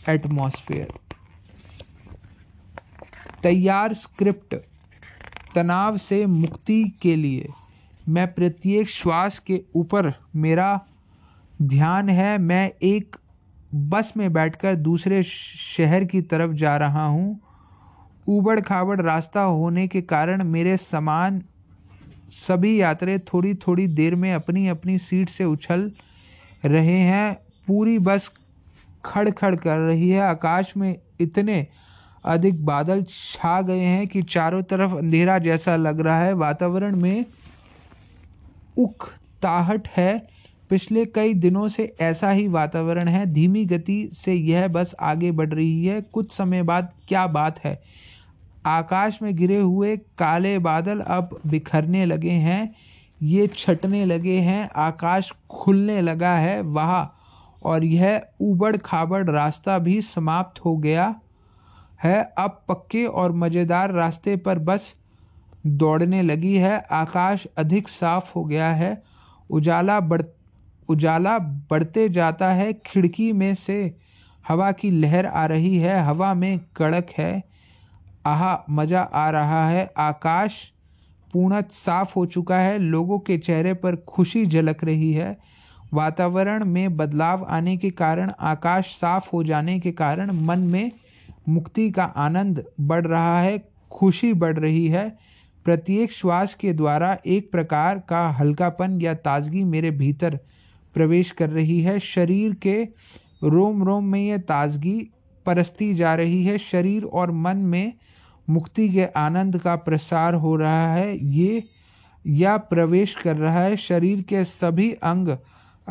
[0.09, 0.91] atmosphere
[3.43, 4.55] तैयार स्क्रिप्ट
[5.55, 7.47] तनाव से मुक्ति के लिए
[8.17, 10.67] मैं प्रत्येक श्वास के ऊपर मेरा
[11.73, 13.15] ध्यान है मैं एक
[13.91, 17.29] बस में बैठकर दूसरे शहर की तरफ जा रहा हूँ
[18.29, 21.41] ऊबड़ खाबड़ रास्ता होने के कारण मेरे समान
[22.41, 25.91] सभी यात्रे थोड़ी थोड़ी देर में अपनी अपनी सीट से उछल
[26.65, 27.33] रहे हैं
[27.67, 28.31] पूरी बस
[29.05, 31.65] खड़ खड़ कर रही है आकाश में इतने
[32.33, 37.25] अधिक बादल छा गए हैं कि चारों तरफ अंधेरा जैसा लग रहा है वातावरण में
[39.43, 40.11] ताहट है
[40.69, 45.53] पिछले कई दिनों से ऐसा ही वातावरण है धीमी गति से यह बस आगे बढ़
[45.53, 47.79] रही है कुछ समय बाद क्या बात है
[48.67, 52.61] आकाश में गिरे हुए काले बादल अब बिखरने लगे हैं
[53.31, 57.03] ये छटने लगे हैं आकाश खुलने लगा है वहाँ
[57.71, 61.13] और यह उबड़ खाबड़ रास्ता भी समाप्त हो गया
[62.03, 64.93] है अब पक्के और मज़ेदार रास्ते पर बस
[65.81, 69.01] दौड़ने लगी है आकाश अधिक साफ हो गया है
[69.59, 70.21] उजाला बढ़
[70.89, 71.37] उजाला
[71.71, 73.75] बढ़ते जाता है खिड़की में से
[74.47, 77.31] हवा की लहर आ रही है हवा में कड़क है
[78.27, 78.43] आह
[78.75, 80.55] मज़ा आ रहा है आकाश
[81.33, 85.35] पूर्ण साफ हो चुका है लोगों के चेहरे पर खुशी झलक रही है
[85.93, 90.91] वातावरण में बदलाव आने के कारण आकाश साफ हो जाने के कारण मन में
[91.49, 93.57] मुक्ति का आनंद बढ़ रहा है
[93.97, 95.09] खुशी बढ़ रही है
[95.65, 100.37] प्रत्येक श्वास के द्वारा एक प्रकार का हल्कापन या ताजगी मेरे भीतर
[100.93, 102.81] प्रवेश कर रही है शरीर के
[103.43, 104.99] रोम रोम में यह ताजगी
[105.45, 107.93] परस्ती जा रही है शरीर और मन में
[108.49, 111.61] मुक्ति के आनंद का प्रसार हो रहा है ये
[112.37, 115.37] या प्रवेश कर रहा है शरीर के सभी अंग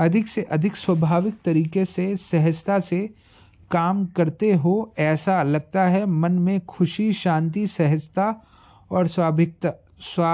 [0.00, 3.08] अधिक से अधिक स्वाभाविक तरीके से सहजता से
[3.70, 8.28] काम करते हो ऐसा लगता है मन में खुशी शांति सहजता
[8.96, 9.72] और स्वाभिकता
[10.12, 10.32] स्वा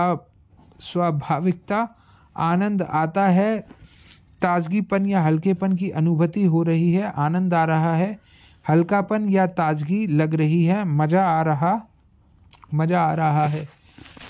[0.82, 1.88] स्वाभाविकता
[2.50, 3.58] आनंद आता है
[4.42, 8.16] ताजगीपन या हल्केपन की अनुभूति हो रही है आनंद आ रहा है
[8.68, 11.76] हल्कापन या ताजगी लग रही है मज़ा आ रहा
[12.74, 13.66] मज़ा आ रहा है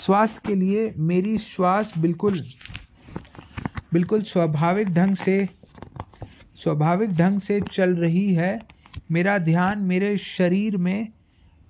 [0.05, 2.42] स्वास्थ्य के लिए मेरी श्वास बिल्कुल
[3.92, 5.37] बिल्कुल स्वाभाविक ढंग से
[6.62, 8.57] स्वाभाविक ढंग से चल रही है
[9.12, 11.09] मेरा ध्यान मेरे शरीर में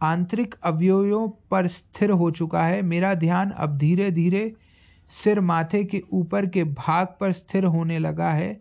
[0.02, 4.50] आंतरिक अवयवों पर स्थिर हो चुका है मेरा ध्यान अब धीरे धीरे
[5.22, 8.56] सिर माथे के ऊपर के भाग पर स्थिर होने लगा है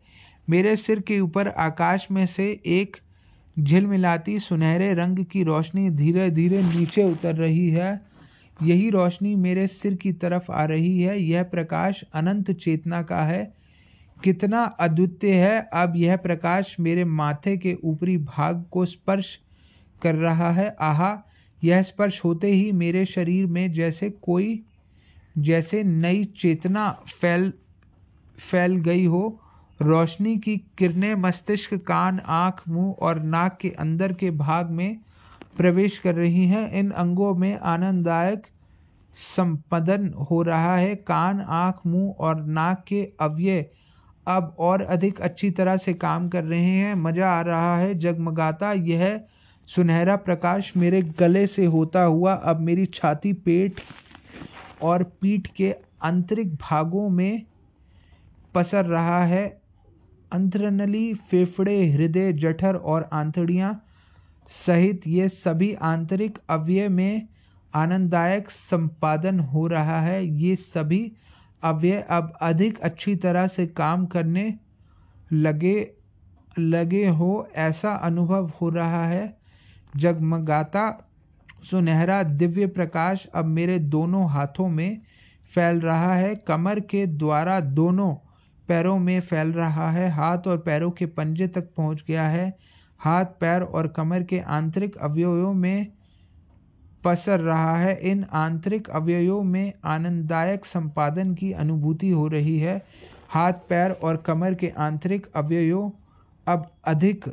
[0.49, 2.47] मेरे सिर के ऊपर आकाश में से
[2.81, 2.97] एक
[3.59, 7.91] झिलमिलाती सुनहरे रंग की रोशनी धीरे धीरे नीचे उतर रही है
[8.63, 13.43] यही रोशनी मेरे सिर की तरफ आ रही है यह प्रकाश अनंत चेतना का है
[14.23, 19.37] कितना अद्वितीय है अब यह प्रकाश मेरे माथे के ऊपरी भाग को स्पर्श
[20.03, 21.11] कर रहा है आहा
[21.63, 24.61] यह स्पर्श होते ही मेरे शरीर में जैसे कोई
[25.47, 26.89] जैसे नई चेतना
[27.21, 27.51] फैल
[28.51, 29.27] फैल गई हो
[29.81, 34.95] रोशनी की किरणें मस्तिष्क कान आँख मुंह और नाक के अंदर के भाग में
[35.57, 38.45] प्रवेश कर रही हैं इन अंगों में आनंददायक
[39.35, 43.65] संपदन हो रहा है कान आँख मुंह और नाक के अव्यय
[44.27, 48.71] अब और अधिक अच्छी तरह से काम कर रहे हैं मज़ा आ रहा है जगमगाता
[48.91, 49.19] यह
[49.75, 53.81] सुनहरा प्रकाश मेरे गले से होता हुआ अब मेरी छाती पेट
[54.89, 55.73] और पीठ के
[56.09, 57.41] आंतरिक भागों में
[58.55, 59.45] पसर रहा है
[60.33, 63.79] अंतरनली फेफड़े हृदय जठर और आंतड़ियाँ
[64.65, 67.27] सहित ये सभी आंतरिक अवयव में
[67.75, 71.11] आनंददायक संपादन हो रहा है ये सभी
[71.65, 74.43] अव्यय अब अधिक अच्छी तरह से काम करने
[75.33, 75.75] लगे
[76.59, 77.29] लगे हो
[77.69, 79.23] ऐसा अनुभव हो रहा है
[80.03, 80.83] जगमगाता
[81.69, 84.99] सुनहरा दिव्य प्रकाश अब मेरे दोनों हाथों में
[85.55, 88.13] फैल रहा है कमर के द्वारा दोनों
[88.67, 92.47] पैरों में फैल रहा है हाथ और पैरों के पंजे तक पहुंच गया है
[93.05, 95.87] हाथ पैर और कमर के आंतरिक अवयवों में
[97.05, 102.75] पसर रहा है इन आंतरिक अवयवों में आनंददायक संपादन की अनुभूति हो रही है
[103.33, 105.89] हाथ पैर और कमर के आंतरिक अवयवों
[106.53, 107.25] अब अधिक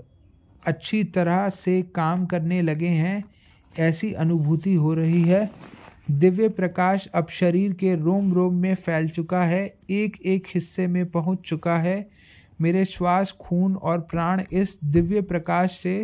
[0.75, 3.23] अच्छी तरह से काम करने लगे हैं
[3.89, 5.49] ऐसी अनुभूति हो रही है
[6.25, 9.65] दिव्य प्रकाश अब शरीर के रोम रोम में फैल चुका है
[10.01, 11.97] एक एक हिस्से में पहुंच चुका है
[12.61, 15.97] मेरे श्वास खून और प्राण इस दिव्य प्रकाश से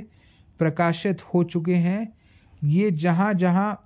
[0.58, 2.00] प्रकाशित हो चुके हैं
[2.64, 3.76] ये जहाँ जहाँ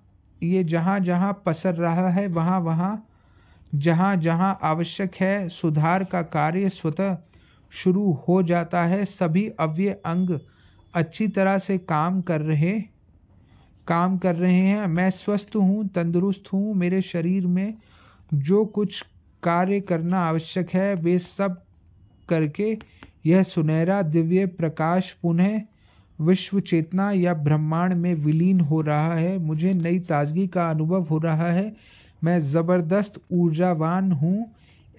[0.42, 3.06] ये जहाँ जहाँ पसर रहा है वहाँ वहाँ
[3.74, 7.16] जहाँ जहाँ आवश्यक है सुधार का कार्य स्वतः
[7.82, 10.38] शुरू हो जाता है सभी अव्य अंग
[10.96, 12.72] अच्छी तरह से काम कर रहे
[13.88, 17.74] काम कर रहे हैं मैं स्वस्थ हूँ तंदुरुस्त हूँ मेरे शरीर में
[18.35, 19.02] जो कुछ
[19.42, 21.62] कार्य करना आवश्यक है वे सब
[22.28, 22.76] करके
[23.26, 25.61] यह सुनहरा दिव्य प्रकाश पुनः
[26.20, 31.18] विश्व चेतना या ब्रह्मांड में विलीन हो रहा है मुझे नई ताजगी का अनुभव हो
[31.18, 31.72] रहा है
[32.25, 34.53] मैं ज़बरदस्त ऊर्जावान हूँ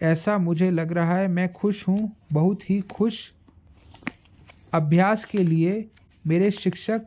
[0.03, 3.19] ऐसा मुझे लग रहा है मैं खुश हूँ बहुत ही खुश
[4.73, 5.85] अभ्यास के लिए
[6.27, 7.05] मेरे शिक्षक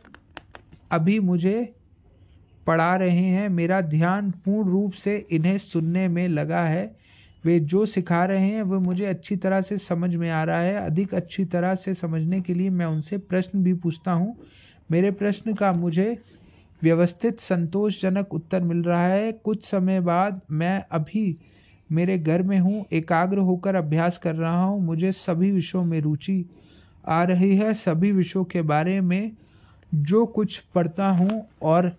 [0.92, 1.72] अभी मुझे
[2.66, 6.84] पढ़ा रहे हैं मेरा ध्यान पूर्ण रूप से इन्हें सुनने में लगा है
[7.46, 10.74] वे जो सिखा रहे हैं वह मुझे अच्छी तरह से समझ में आ रहा है
[10.84, 14.36] अधिक अच्छी तरह से समझने के लिए मैं उनसे प्रश्न भी पूछता हूँ
[14.90, 16.08] मेरे प्रश्न का मुझे
[16.82, 21.24] व्यवस्थित संतोषजनक उत्तर मिल रहा है कुछ समय बाद मैं अभी
[21.98, 26.44] मेरे घर में हूँ एकाग्र होकर अभ्यास कर रहा हूँ मुझे सभी विषयों में रुचि
[27.18, 29.22] आ रही है सभी विषयों के बारे में
[30.10, 31.30] जो कुछ पढ़ता हूँ
[31.74, 31.92] और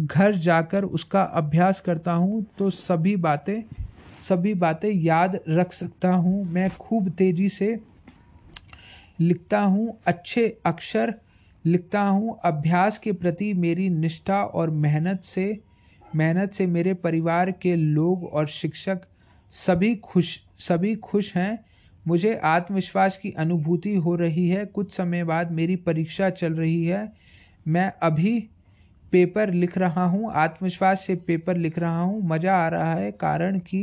[0.00, 3.60] घर जाकर उसका अभ्यास करता हूँ तो सभी बातें
[4.28, 7.78] सभी बातें याद रख सकता हूँ मैं खूब तेज़ी से
[9.20, 11.14] लिखता हूँ अच्छे अक्षर
[11.66, 15.46] लिखता हूँ अभ्यास के प्रति मेरी निष्ठा और मेहनत से
[16.16, 19.06] मेहनत से मेरे परिवार के लोग और शिक्षक
[19.64, 21.52] सभी खुश सभी खुश हैं
[22.08, 27.12] मुझे आत्मविश्वास की अनुभूति हो रही है कुछ समय बाद मेरी परीक्षा चल रही है
[27.76, 28.38] मैं अभी
[29.12, 33.58] पेपर लिख रहा हूँ आत्मविश्वास से पेपर लिख रहा हूँ मज़ा आ रहा है कारण
[33.70, 33.80] कि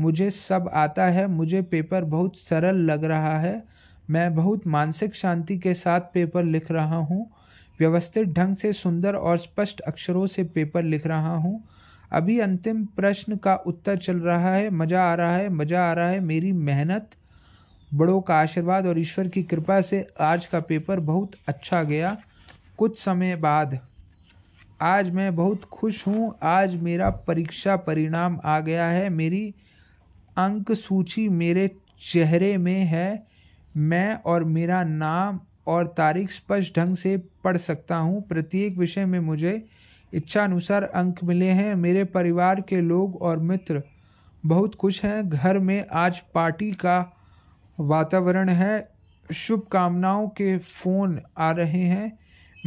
[0.00, 3.54] मुझे सब आता है मुझे पेपर बहुत सरल लग रहा है
[4.10, 7.26] मैं बहुत मानसिक शांति के साथ पेपर लिख रहा हूँ
[7.80, 11.62] व्यवस्थित ढंग से सुंदर और स्पष्ट अक्षरों से पेपर लिख रहा हूँ
[12.20, 16.08] अभी अंतिम प्रश्न का उत्तर चल रहा है मज़ा आ रहा है मज़ा आ रहा
[16.08, 17.10] है मेरी मेहनत
[18.00, 22.16] बड़ों का आशीर्वाद और ईश्वर की कृपा से आज का पेपर बहुत अच्छा गया
[22.78, 23.78] कुछ समय बाद
[24.84, 29.42] आज मैं बहुत खुश हूँ आज मेरा परीक्षा परिणाम आ गया है मेरी
[30.44, 31.66] अंक सूची मेरे
[32.12, 33.04] चेहरे में है
[33.92, 35.38] मैं और मेरा नाम
[35.72, 39.52] और तारीख स्पष्ट ढंग से पढ़ सकता हूँ प्रत्येक विषय में मुझे
[40.14, 43.82] इच्छा अनुसार अंक मिले हैं मेरे परिवार के लोग और मित्र
[44.54, 46.98] बहुत खुश हैं घर में आज पार्टी का
[47.94, 48.74] वातावरण है
[49.46, 52.12] शुभकामनाओं के फ़ोन आ रहे हैं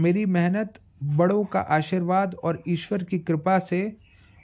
[0.04, 0.80] मेरी मेहनत
[1.17, 3.81] बड़ों का आशीर्वाद और ईश्वर की कृपा से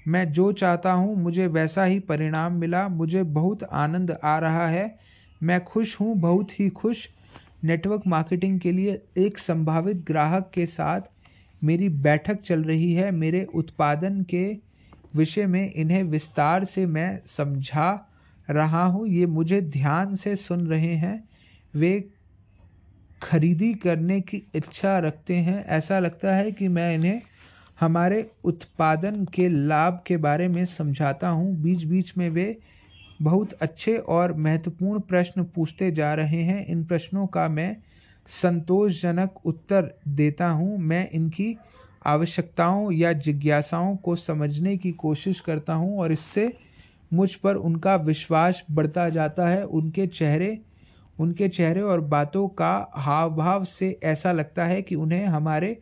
[0.08, 4.86] मैं जो चाहता हूँ मुझे वैसा ही परिणाम मिला मुझे बहुत आनंद आ रहा है
[5.50, 7.08] मैं खुश हूँ बहुत ही खुश
[7.64, 11.10] नेटवर्क मार्केटिंग के लिए एक संभावित ग्राहक के साथ
[11.64, 14.48] मेरी बैठक चल रही है मेरे उत्पादन के
[15.16, 17.90] विषय में इन्हें विस्तार से मैं समझा
[18.50, 21.22] रहा हूँ ये मुझे ध्यान से सुन रहे हैं
[21.76, 21.94] वे
[23.24, 27.22] खरीदी करने की इच्छा रखते हैं ऐसा लगता है कि मैं इन्हें
[27.80, 32.46] हमारे उत्पादन के लाभ के बारे में समझाता हूँ बीच बीच में वे
[33.22, 37.76] बहुत अच्छे और महत्वपूर्ण प्रश्न पूछते जा रहे हैं इन प्रश्नों का मैं
[38.42, 41.56] संतोषजनक उत्तर देता हूँ मैं इनकी
[42.08, 46.52] आवश्यकताओं या जिज्ञासाओं को समझने की कोशिश करता हूँ और इससे
[47.14, 50.58] मुझ पर उनका विश्वास बढ़ता जाता है उनके चेहरे
[51.20, 55.78] उनके चेहरे और बातों का हाव भाव से ऐसा लगता है कि उन्हें हमारे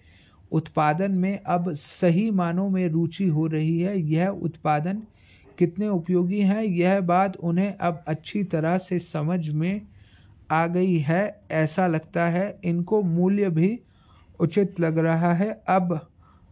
[0.55, 5.01] उत्पादन में अब सही मानों में रुचि हो रही है यह उत्पादन
[5.59, 9.81] कितने उपयोगी हैं यह बात उन्हें अब अच्छी तरह से समझ में
[10.51, 13.77] आ गई है ऐसा लगता है इनको मूल्य भी
[14.41, 15.99] उचित लग रहा है अब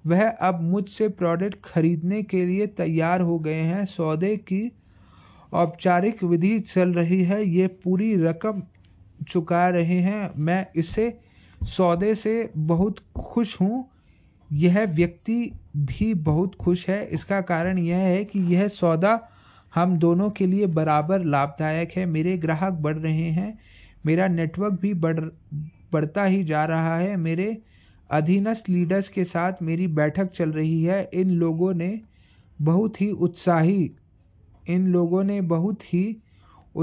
[0.08, 4.62] वह अब मुझसे प्रोडक्ट खरीदने के लिए तैयार हो गए हैं सौदे की
[5.54, 8.62] औपचारिक विधि चल रही है ये पूरी रकम
[9.30, 11.14] चुका रहे हैं मैं इसे
[11.76, 12.34] सौदे से
[12.72, 13.88] बहुत खुश हूँ
[14.64, 15.38] यह व्यक्ति
[15.76, 19.20] भी बहुत खुश है इसका कारण यह है कि यह सौदा
[19.76, 23.58] हम दोनों के लिए बराबर लाभदायक है मेरे ग्राहक बढ़ रहे हैं
[24.06, 25.20] मेरा नेटवर्क भी बढ़
[25.94, 27.58] बढ़ता ही जा रहा है मेरे
[28.18, 32.00] अधीनस्थ लीडर्स के साथ मेरी बैठक चल रही है इन लोगों ने
[32.70, 33.90] बहुत ही उत्साही
[34.70, 36.04] इन लोगों ने बहुत ही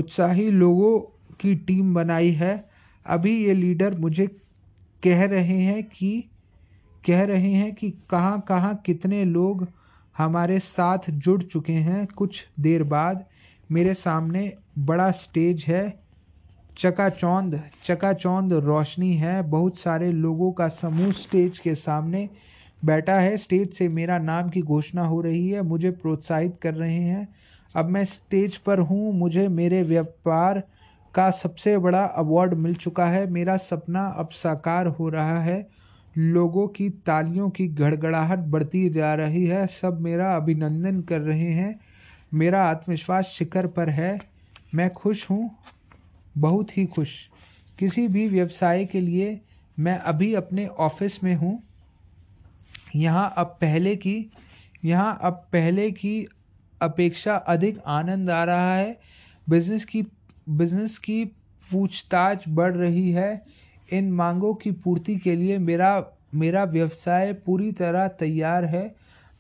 [0.00, 0.98] उत्साही लोगों
[1.40, 2.54] की टीम बनाई है
[3.16, 4.26] अभी ये लीडर मुझे
[5.04, 6.10] कह रहे हैं कि
[7.06, 9.66] कह रहे हैं कि कहाँ कहाँ कितने लोग
[10.18, 13.24] हमारे साथ जुड़ चुके हैं कुछ देर बाद
[13.72, 14.52] मेरे सामने
[14.90, 15.84] बड़ा स्टेज है
[16.78, 22.28] चकाचौंद चकाचौंद रोशनी है बहुत सारे लोगों का समूह स्टेज के सामने
[22.84, 26.96] बैठा है स्टेज से मेरा नाम की घोषणा हो रही है मुझे प्रोत्साहित कर रहे
[27.02, 27.26] हैं
[27.76, 30.62] अब मैं स्टेज पर हूँ मुझे मेरे व्यापार
[31.14, 35.66] का सबसे बड़ा अवार्ड मिल चुका है मेरा सपना अब साकार हो रहा है
[36.18, 41.78] लोगों की तालियों की गड़गड़ाहट बढ़ती जा रही है सब मेरा अभिनंदन कर रहे हैं
[42.42, 44.18] मेरा आत्मविश्वास शिखर पर है
[44.74, 45.50] मैं खुश हूँ
[46.46, 47.16] बहुत ही खुश
[47.78, 49.40] किसी भी व्यवसाय के लिए
[49.86, 51.58] मैं अभी अपने ऑफिस में हूँ
[52.96, 54.16] यहाँ अब पहले की
[54.84, 56.16] यहाँ अब पहले की
[56.84, 58.90] अपेक्षा अधिक आनंद आ रहा है
[59.50, 60.02] बिजनेस की
[60.62, 61.24] बिजनेस की
[61.70, 63.28] पूछताछ बढ़ रही है
[63.98, 65.90] इन मांगों की पूर्ति के लिए मेरा
[66.42, 68.84] मेरा व्यवसाय पूरी तरह तैयार है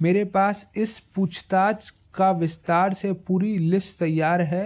[0.02, 4.64] मेरे पास इस पूछताछ का विस्तार से पूरी लिस्ट तैयार है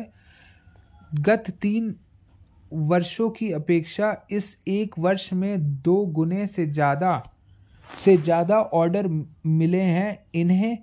[1.29, 1.95] गत तीन
[2.93, 5.55] वर्षों की अपेक्षा इस एक वर्ष में
[5.85, 7.13] दो गुने से ज़्यादा
[8.05, 9.09] से ज़्यादा ऑर्डर
[9.61, 10.09] मिले हैं
[10.41, 10.77] इन्हें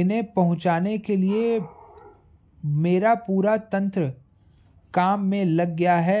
[0.00, 1.60] इन्हें पहुंचाने के लिए
[2.86, 4.12] मेरा पूरा तंत्र
[4.94, 6.20] काम में लग गया है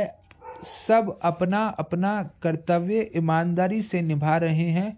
[0.64, 2.10] सब अपना अपना
[2.42, 4.96] कर्तव्य ईमानदारी से निभा रहे हैं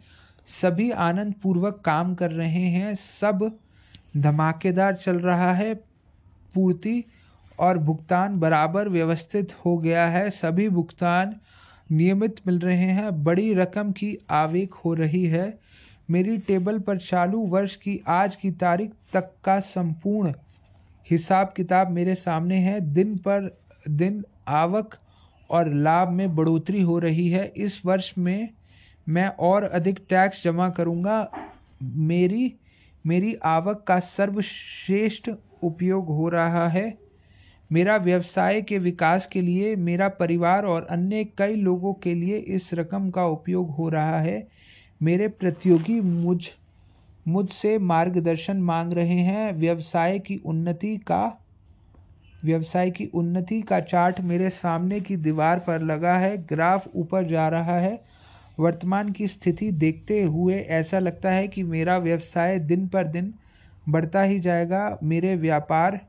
[0.61, 3.51] सभी आनंद पूर्वक काम कर रहे हैं सब
[4.27, 5.75] धमाकेदार चल रहा है
[6.55, 7.03] पूर्ति
[7.69, 11.35] और भुगतान बराबर व्यवस्थित हो गया है सभी भुगतान
[11.93, 15.47] नियमित मिल रहे हैं बड़ी रकम की आवेग हो रही है
[16.11, 20.33] मेरी टेबल पर चालू वर्ष की आज की तारीख तक का संपूर्ण
[21.11, 23.51] हिसाब किताब मेरे सामने है दिन पर
[23.89, 24.23] दिन
[24.63, 24.97] आवक
[25.57, 28.49] और लाभ में बढ़ोतरी हो रही है इस वर्ष में
[29.15, 31.17] मैं और अधिक टैक्स जमा करूंगा
[32.13, 32.53] मेरी
[33.07, 35.31] मेरी आवक का सर्वश्रेष्ठ
[35.65, 36.87] उपयोग हो रहा है
[37.73, 42.73] मेरा व्यवसाय के विकास के लिए मेरा परिवार और अन्य कई लोगों के लिए इस
[42.75, 44.41] रकम का उपयोग हो रहा है
[45.07, 46.37] मेरे प्रतियोगी मुझ
[47.33, 51.19] मुझसे मार्गदर्शन मांग रहे हैं व्यवसाय की उन्नति का
[52.45, 57.49] व्यवसाय की उन्नति का चार्ट मेरे सामने की दीवार पर लगा है ग्राफ ऊपर जा
[57.57, 57.93] रहा है
[58.67, 63.33] वर्तमान की स्थिति देखते हुए ऐसा लगता है कि मेरा व्यवसाय दिन पर दिन
[63.97, 64.83] बढ़ता ही जाएगा
[65.13, 66.01] मेरे व्यापार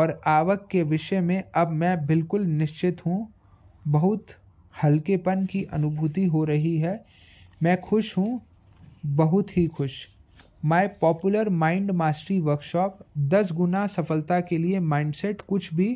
[0.00, 3.20] और आवक के विषय में अब मैं बिल्कुल निश्चित हूँ
[3.98, 4.34] बहुत
[4.82, 7.00] हल्केपन की अनुभूति हो रही है
[7.62, 8.40] मैं खुश हूँ
[9.16, 9.94] बहुत ही खुश
[10.70, 12.98] my popular mind mastery workshop
[13.34, 15.86] दस गुना सफलता के लिए माइंडसेट कुछ भी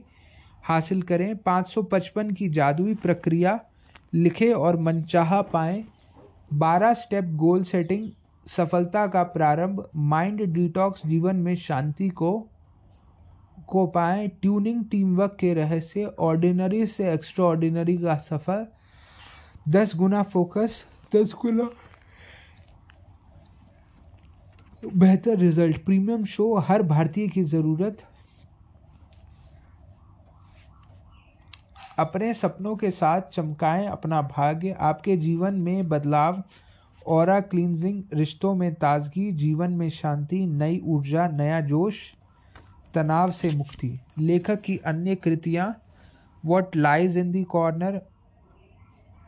[0.68, 3.58] हासिल करें 555 की जादुई प्रक्रिया
[4.14, 5.82] लिखें और मनचाहा पाएं
[6.62, 8.08] 12 स्टेप गोल सेटिंग
[8.56, 12.32] सफलता का प्रारंभ माइंड डिटॉक्स जीवन में शांति को
[13.68, 18.66] को पाएं ट्यूनिंग टीम वर्क के रहस्य ऑर्डिनरी से एक्स्ट्रा ऑर्डिनरी का सफ़र
[19.72, 20.84] दस गुना फोकस
[21.14, 21.68] दसगुना
[25.02, 28.02] बेहतर रिजल्ट प्रीमियम शो हर भारतीय की ज़रूरत
[31.98, 36.42] अपने सपनों के साथ चमकाएं अपना भाग्य आपके जीवन में बदलाव
[37.14, 41.98] और क्लींजिंग रिश्तों में ताजगी जीवन में शांति नई ऊर्जा नया जोश
[42.94, 45.70] तनाव से मुक्ति लेखक की अन्य कृतियां
[46.50, 48.00] what lies in the corner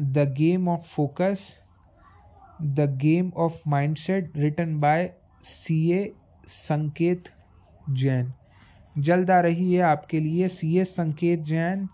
[0.03, 1.49] the game of focus
[2.63, 5.11] the game of mind set written by
[5.45, 6.03] C A
[6.49, 7.29] Sanket
[8.03, 8.33] Jain
[9.03, 11.87] जल्द आ रही है आपके लिए C A Sanket Jain